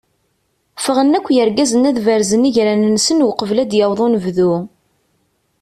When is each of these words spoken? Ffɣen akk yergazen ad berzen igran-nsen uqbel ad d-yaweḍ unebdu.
Ffɣen 0.77 1.17
akk 1.17 1.27
yergazen 1.35 1.87
ad 1.89 1.97
berzen 2.05 2.47
igran-nsen 2.49 3.23
uqbel 3.29 3.57
ad 3.63 3.67
d-yaweḍ 3.69 3.99
unebdu. 4.05 4.53